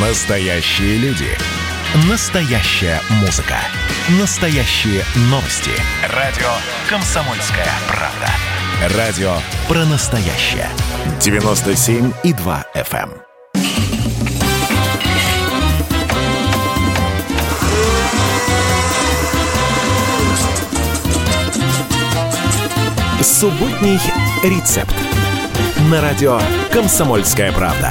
Настоящие 0.00 0.96
люди. 0.98 1.26
Настоящая 2.08 3.00
музыка. 3.20 3.56
Настоящие 4.20 5.02
новости. 5.22 5.72
Радио 6.14 6.46
«Комсомольская 6.88 7.66
правда». 7.88 8.96
Радио 8.96 9.32
про 9.66 9.84
настоящее. 9.86 10.68
97,2 11.18 12.64
FM. 12.76 13.10
Субботний 23.20 23.98
рецепт. 24.44 24.94
На 25.90 26.00
радио 26.00 26.40
«Комсомольская 26.70 27.50
правда». 27.50 27.90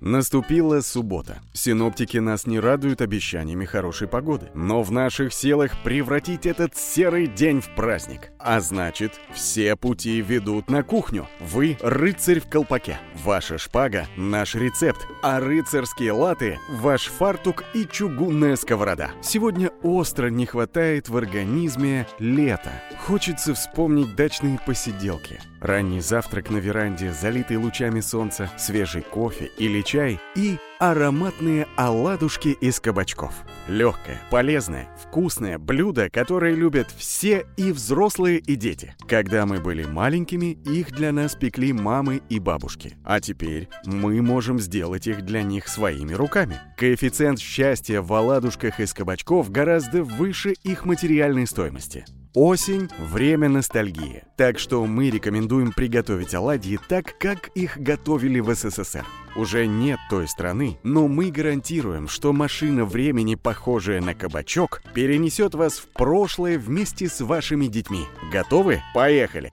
Наступила 0.00 0.80
суббота. 0.80 1.40
Синоптики 1.52 2.16
нас 2.16 2.46
не 2.46 2.58
радуют 2.58 3.02
обещаниями 3.02 3.66
хорошей 3.66 4.08
погоды. 4.08 4.48
Но 4.54 4.82
в 4.82 4.90
наших 4.90 5.34
силах 5.34 5.72
превратить 5.84 6.46
этот 6.46 6.74
серый 6.74 7.26
день 7.26 7.60
в 7.60 7.68
праздник. 7.74 8.30
А 8.38 8.60
значит, 8.60 9.20
все 9.34 9.76
пути 9.76 10.22
ведут 10.22 10.70
на 10.70 10.82
кухню. 10.82 11.28
Вы 11.38 11.76
рыцарь 11.82 12.40
в 12.40 12.48
колпаке. 12.48 12.98
Ваша 13.22 13.58
шпага– 13.58 14.06
наш 14.16 14.54
рецепт. 14.54 15.06
А 15.22 15.38
рыцарские 15.38 16.12
латы– 16.12 16.58
ваш 16.70 17.08
фартук 17.08 17.64
и 17.74 17.84
чугунная 17.84 18.56
сковорода. 18.56 19.10
Сегодня 19.20 19.68
остро 19.82 20.28
не 20.28 20.46
хватает 20.46 21.10
в 21.10 21.16
организме 21.16 22.06
лета. 22.18 22.72
Хочется 23.06 23.52
вспомнить 23.52 24.16
дачные 24.16 24.58
посиделки. 24.64 25.40
Ранний 25.60 26.00
завтрак 26.00 26.48
на 26.48 26.56
веранде, 26.56 27.12
залитый 27.12 27.58
лучами 27.58 28.00
солнца, 28.00 28.50
свежий 28.56 29.02
кофе 29.02 29.50
или 29.58 29.82
чай 29.82 30.18
и 30.34 30.56
ароматные 30.78 31.66
оладушки 31.76 32.48
из 32.48 32.80
кабачков. 32.80 33.34
Легкое, 33.68 34.18
полезное, 34.30 34.88
вкусное 34.96 35.58
блюдо, 35.58 36.08
которое 36.08 36.54
любят 36.54 36.90
все 36.96 37.44
и 37.58 37.72
взрослые, 37.72 38.38
и 38.38 38.56
дети. 38.56 38.96
Когда 39.06 39.44
мы 39.44 39.60
были 39.60 39.84
маленькими, 39.84 40.58
их 40.64 40.92
для 40.92 41.12
нас 41.12 41.34
пекли 41.34 41.74
мамы 41.74 42.22
и 42.30 42.38
бабушки. 42.38 42.96
А 43.04 43.20
теперь 43.20 43.68
мы 43.84 44.22
можем 44.22 44.58
сделать 44.58 45.06
их 45.06 45.26
для 45.26 45.42
них 45.42 45.68
своими 45.68 46.14
руками. 46.14 46.58
Коэффициент 46.78 47.38
счастья 47.38 48.00
в 48.00 48.10
оладушках 48.14 48.80
из 48.80 48.94
кабачков 48.94 49.50
гораздо 49.50 50.02
выше 50.02 50.54
их 50.62 50.86
материальной 50.86 51.46
стоимости. 51.46 52.06
Осень– 52.34 52.88
время 53.00 53.48
ностальгии, 53.48 54.22
так 54.36 54.60
что 54.60 54.86
мы 54.86 55.10
рекомендуем 55.10 55.72
приготовить 55.72 56.32
оладьи 56.32 56.78
так, 56.88 57.18
как 57.18 57.48
их 57.56 57.76
готовили 57.76 58.38
в 58.38 58.54
СССР. 58.54 59.04
Уже 59.34 59.66
нет 59.66 59.98
той 60.08 60.28
страны, 60.28 60.78
но 60.84 61.08
мы 61.08 61.32
гарантируем, 61.32 62.06
что 62.06 62.32
машина 62.32 62.84
времени, 62.84 63.34
похожая 63.34 64.00
на 64.00 64.14
кабачок, 64.14 64.80
перенесет 64.94 65.56
вас 65.56 65.78
в 65.78 65.88
прошлое 65.88 66.56
вместе 66.56 67.08
с 67.08 67.20
вашими 67.20 67.66
детьми. 67.66 68.04
Готовы? 68.32 68.80
Поехали! 68.94 69.50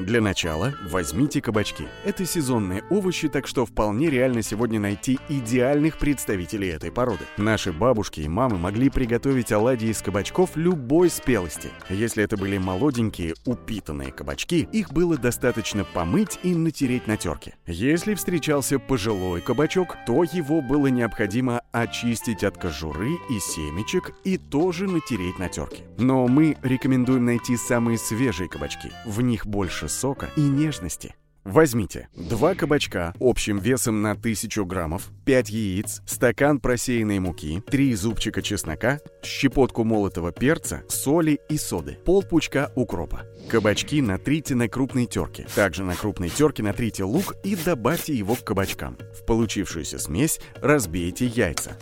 Для 0.00 0.22
начала 0.22 0.72
возьмите 0.82 1.42
кабачки. 1.42 1.84
Это 2.06 2.24
сезонные 2.24 2.82
овощи, 2.88 3.28
так 3.28 3.46
что 3.46 3.66
вполне 3.66 4.08
реально 4.08 4.40
сегодня 4.40 4.80
найти 4.80 5.18
идеальных 5.28 5.98
представителей 5.98 6.68
этой 6.68 6.90
породы. 6.90 7.26
Наши 7.36 7.70
бабушки 7.70 8.20
и 8.20 8.28
мамы 8.28 8.56
могли 8.56 8.88
приготовить 8.88 9.52
оладьи 9.52 9.90
из 9.90 10.00
кабачков 10.00 10.56
любой 10.56 11.10
спелости. 11.10 11.68
Если 11.90 12.24
это 12.24 12.38
были 12.38 12.56
молоденькие, 12.56 13.34
упитанные 13.44 14.10
кабачки, 14.10 14.66
их 14.72 14.90
было 14.90 15.18
достаточно 15.18 15.84
помыть 15.84 16.38
и 16.42 16.54
натереть 16.54 17.06
на 17.06 17.18
терке. 17.18 17.56
Если 17.66 18.14
встречался 18.14 18.78
пожилой 18.78 19.42
кабачок, 19.42 19.98
то 20.06 20.24
его 20.24 20.62
было 20.62 20.86
необходимо 20.86 21.60
очистить 21.72 22.42
от 22.42 22.56
кожуры 22.56 23.10
и 23.28 23.38
семечек 23.38 24.12
и 24.24 24.38
тоже 24.38 24.86
натереть 24.86 25.38
на 25.38 25.50
терке. 25.50 25.84
Но 25.98 26.26
мы 26.26 26.56
рекомендуем 26.62 27.26
найти 27.26 27.58
самые 27.58 27.98
свежие 27.98 28.48
кабачки. 28.48 28.90
В 29.04 29.20
них 29.20 29.46
больше 29.46 29.89
сока 29.90 30.30
и 30.36 30.40
нежности. 30.40 31.14
Возьмите 31.44 32.08
два 32.14 32.54
кабачка 32.54 33.14
общим 33.18 33.58
весом 33.58 34.02
на 34.02 34.10
1000 34.10 34.64
граммов, 34.66 35.10
5 35.24 35.50
яиц, 35.50 36.02
стакан 36.06 36.60
просеянной 36.60 37.18
муки, 37.18 37.62
3 37.66 37.94
зубчика 37.94 38.42
чеснока, 38.42 39.00
щепотку 39.22 39.84
молотого 39.84 40.32
перца, 40.32 40.82
соли 40.88 41.40
и 41.48 41.56
соды, 41.56 41.98
полпучка 42.04 42.70
укропа. 42.74 43.22
Кабачки 43.48 44.02
натрите 44.02 44.54
на 44.54 44.68
крупной 44.68 45.06
терке. 45.06 45.46
Также 45.54 45.82
на 45.82 45.96
крупной 45.96 46.28
терке 46.28 46.62
натрите 46.62 47.04
лук 47.04 47.34
и 47.42 47.56
добавьте 47.56 48.14
его 48.14 48.34
к 48.34 48.44
кабачкам. 48.44 48.98
В 49.18 49.24
получившуюся 49.24 49.98
смесь 49.98 50.40
разбейте 50.60 51.26
яйца. 51.26 51.76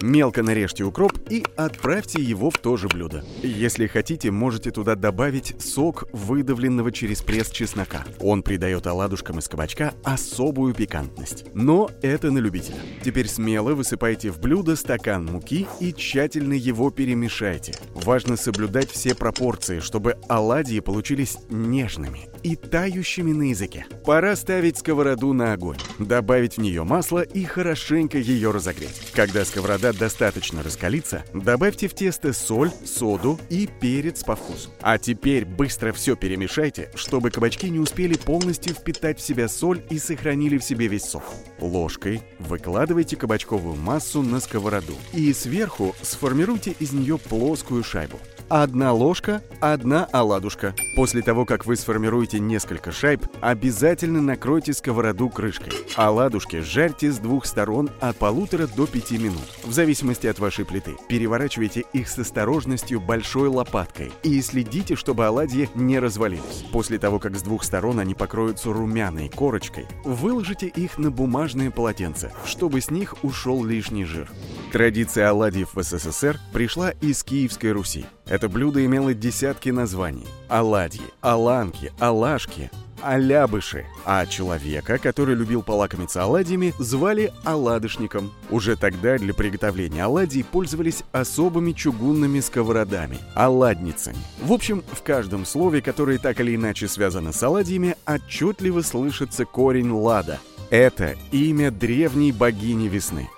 Мелко 0.00 0.42
нарежьте 0.42 0.84
укроп 0.84 1.12
и 1.30 1.44
отправьте 1.56 2.20
его 2.20 2.50
в 2.50 2.58
то 2.58 2.76
же 2.76 2.88
блюдо. 2.88 3.24
Если 3.42 3.86
хотите, 3.86 4.30
можете 4.30 4.70
туда 4.70 4.94
добавить 4.94 5.54
сок 5.62 6.04
выдавленного 6.12 6.92
через 6.92 7.22
пресс 7.22 7.50
чеснока. 7.50 8.04
Он 8.20 8.42
придает 8.42 8.86
оладушкам 8.86 9.38
из 9.38 9.48
кабачка 9.48 9.94
особую 10.02 10.74
пикантность. 10.74 11.46
Но 11.54 11.90
это 12.02 12.30
на 12.30 12.38
любителя. 12.38 12.76
Теперь 13.02 13.28
смело 13.28 13.74
высыпайте 13.74 14.30
в 14.30 14.40
блюдо 14.40 14.76
стакан 14.76 15.26
муки 15.26 15.66
и 15.80 15.92
тщательно 15.92 16.54
его 16.54 16.90
перемешайте. 16.90 17.74
Важно 17.94 18.36
соблюдать 18.36 18.90
все 18.90 19.14
пропорции, 19.14 19.80
чтобы 19.80 20.16
оладьи 20.28 20.80
получились 20.80 21.38
нежными 21.50 22.33
и 22.44 22.54
тающими 22.54 23.32
на 23.32 23.50
языке. 23.50 23.86
Пора 24.04 24.36
ставить 24.36 24.78
сковороду 24.78 25.32
на 25.32 25.54
огонь, 25.54 25.78
добавить 25.98 26.58
в 26.58 26.60
нее 26.60 26.84
масло 26.84 27.22
и 27.22 27.44
хорошенько 27.44 28.18
ее 28.18 28.52
разогреть. 28.52 29.12
Когда 29.14 29.44
сковорода 29.44 29.92
достаточно 29.92 30.62
раскалится, 30.62 31.24
добавьте 31.32 31.88
в 31.88 31.94
тесто 31.94 32.32
соль, 32.32 32.70
соду 32.84 33.40
и 33.48 33.68
перец 33.80 34.22
по 34.22 34.36
вкусу. 34.36 34.70
А 34.80 34.98
теперь 34.98 35.44
быстро 35.44 35.92
все 35.92 36.14
перемешайте, 36.16 36.90
чтобы 36.94 37.30
кабачки 37.30 37.68
не 37.70 37.80
успели 37.80 38.14
полностью 38.14 38.74
впитать 38.74 39.18
в 39.18 39.22
себя 39.22 39.48
соль 39.48 39.82
и 39.90 39.98
сохранили 39.98 40.58
в 40.58 40.64
себе 40.64 40.86
весь 40.86 41.04
сок. 41.04 41.24
Ложкой 41.58 42.22
выкладывайте 42.38 43.16
кабачковую 43.16 43.76
массу 43.76 44.20
на 44.22 44.38
сковороду 44.38 44.94
и 45.14 45.32
сверху 45.32 45.96
сформируйте 46.02 46.76
из 46.78 46.92
нее 46.92 47.18
плоскую 47.18 47.82
шайбу. 47.82 48.20
Одна 48.50 48.92
ложка, 48.92 49.42
одна 49.60 50.04
оладушка. 50.12 50.74
После 50.96 51.22
того, 51.22 51.46
как 51.46 51.64
вы 51.64 51.76
сформируете 51.76 52.38
несколько 52.38 52.92
шайб, 52.92 53.26
обязательно 53.40 54.20
накройте 54.20 54.74
сковороду 54.74 55.30
крышкой. 55.30 55.72
Оладушки 55.96 56.60
жарьте 56.60 57.10
с 57.10 57.18
двух 57.18 57.46
сторон 57.46 57.88
от 58.00 58.16
полутора 58.16 58.66
до 58.66 58.86
пяти 58.86 59.16
минут, 59.16 59.42
в 59.64 59.72
зависимости 59.72 60.26
от 60.26 60.38
вашей 60.38 60.66
плиты. 60.66 60.94
Переворачивайте 61.08 61.84
их 61.94 62.08
с 62.08 62.18
осторожностью 62.18 63.00
большой 63.00 63.48
лопаткой 63.48 64.12
и 64.22 64.40
следите, 64.42 64.94
чтобы 64.94 65.26
оладьи 65.26 65.70
не 65.74 65.98
развалились. 65.98 66.66
После 66.70 66.98
того, 66.98 67.18
как 67.18 67.36
с 67.36 67.42
двух 67.42 67.64
сторон 67.64 67.98
они 67.98 68.14
покроются 68.14 68.72
румяной 68.72 69.30
корочкой, 69.30 69.86
выложите 70.04 70.66
их 70.66 70.98
на 70.98 71.10
бумажные 71.10 71.70
полотенца, 71.70 72.30
чтобы 72.44 72.82
с 72.82 72.90
них 72.90 73.14
ушел 73.24 73.64
лишний 73.64 74.04
жир. 74.04 74.30
Традиция 74.74 75.30
оладьев 75.30 75.68
в 75.76 75.82
СССР 75.84 76.40
пришла 76.52 76.90
из 76.90 77.22
Киевской 77.22 77.70
Руси. 77.70 78.06
Это 78.26 78.48
блюдо 78.48 78.84
имело 78.84 79.14
десятки 79.14 79.68
названий. 79.68 80.26
Оладьи, 80.48 81.00
аланки, 81.20 81.92
алашки, 82.00 82.72
алябыши. 83.00 83.86
А 84.04 84.26
человека, 84.26 84.98
который 84.98 85.36
любил 85.36 85.62
полакомиться 85.62 86.24
оладьями, 86.24 86.74
звали 86.80 87.32
оладышником. 87.44 88.32
Уже 88.50 88.74
тогда 88.74 89.16
для 89.16 89.32
приготовления 89.32 90.02
оладий 90.02 90.42
пользовались 90.42 91.04
особыми 91.12 91.70
чугунными 91.70 92.40
сковородами– 92.40 93.18
оладницами. 93.36 94.18
В 94.42 94.52
общем, 94.52 94.82
в 94.90 95.04
каждом 95.04 95.46
слове, 95.46 95.82
которое 95.82 96.18
так 96.18 96.40
или 96.40 96.56
иначе 96.56 96.88
связано 96.88 97.30
с 97.30 97.40
оладьями, 97.44 97.94
отчетливо 98.06 98.80
слышится 98.80 99.44
корень 99.44 99.92
«лада». 99.92 100.40
Это 100.70 101.14
имя 101.30 101.70
древней 101.70 102.32
богини 102.32 102.88
весны. 102.88 103.28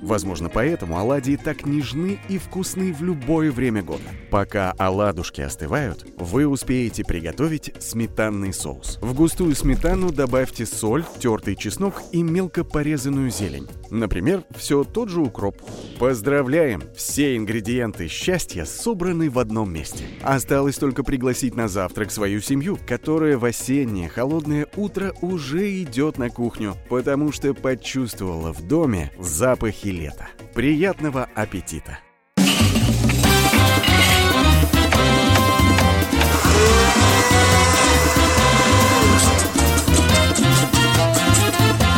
Возможно, 0.00 0.48
поэтому 0.48 0.98
оладьи 0.98 1.36
так 1.36 1.66
нежны 1.66 2.18
и 2.28 2.38
вкусны 2.38 2.92
в 2.92 3.02
любое 3.02 3.50
время 3.50 3.82
года. 3.82 4.02
Пока 4.30 4.72
оладушки 4.78 5.40
остывают, 5.40 6.06
вы 6.16 6.46
успеете 6.46 7.04
приготовить 7.04 7.72
сметанный 7.80 8.52
соус. 8.52 8.98
В 9.00 9.14
густую 9.14 9.54
сметану 9.54 10.10
добавьте 10.10 10.66
соль, 10.66 11.04
тертый 11.18 11.56
чеснок 11.56 12.02
и 12.12 12.22
мелко 12.22 12.64
порезанную 12.64 13.30
зелень. 13.30 13.68
Например, 13.90 14.44
все 14.54 14.84
тот 14.84 15.08
же 15.08 15.20
укроп. 15.20 15.56
Поздравляем! 15.98 16.82
Все 16.96 17.36
ингредиенты 17.36 18.08
счастья 18.08 18.64
собраны 18.64 19.30
в 19.30 19.38
одном 19.38 19.72
месте. 19.72 20.04
Осталось 20.22 20.76
только 20.76 21.02
пригласить 21.02 21.54
на 21.54 21.68
завтрак 21.68 22.10
свою 22.10 22.40
семью, 22.40 22.78
которая 22.86 23.36
в 23.38 23.44
осеннее 23.44 24.08
холодное 24.08 24.66
утро 24.76 25.12
уже 25.20 25.82
идет 25.82 26.18
на 26.18 26.30
кухню, 26.30 26.76
потому 26.88 27.32
что 27.32 27.54
почувствовала 27.54 28.52
в 28.52 28.66
доме 28.66 29.12
запахи 29.18 29.88
лета. 29.88 30.28
Приятного 30.54 31.28
аппетита! 31.34 31.98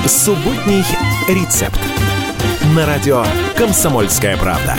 Субботний 0.06 0.84
рецепт. 1.28 1.78
На 2.74 2.86
радио 2.86 3.24
«Комсомольская 3.56 4.36
правда». 4.36 4.76